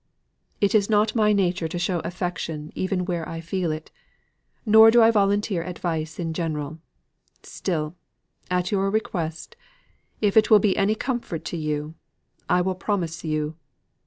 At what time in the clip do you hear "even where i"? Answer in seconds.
2.73-3.39